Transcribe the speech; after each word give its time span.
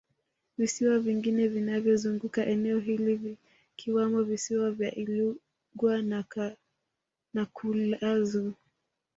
Visiwa 0.57 0.99
vingine 0.99 1.47
vinavyozunguka 1.47 2.45
eneo 2.45 2.79
hili 2.79 3.15
vikiwamo 3.15 4.23
Visiwa 4.23 4.71
vya 4.71 4.95
Ilugwa 4.95 6.01
na 7.33 7.45
Kulazu 7.53 8.53